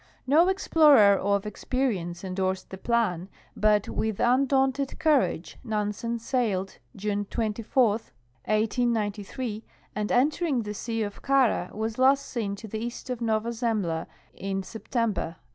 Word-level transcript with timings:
No 0.25 0.47
explorer 0.47 1.15
of 1.15 1.45
experience 1.45 2.23
endorsed 2.23 2.71
the 2.71 2.77
plan, 2.79 3.29
but 3.55 3.87
with 3.87 4.19
undaunted 4.19 4.97
courage 4.97 5.59
Nansen 5.63 6.17
sailed 6.17 6.79
June 6.95 7.25
24, 7.25 7.99
1S93, 8.47 9.61
and 9.93 10.11
entering 10.11 10.63
the 10.63 10.73
sea 10.73 11.03
of 11.03 11.21
Kara 11.21 11.69
was 11.71 11.99
last 11.99 12.25
seen 12.25 12.55
to 12.55 12.67
the 12.67 12.79
east 12.79 13.11
of 13.11 13.21
Nova 13.21 13.49
Zernbla 13.49 14.07
in 14.33 14.63
September, 14.63 15.21
1893. 15.21 15.35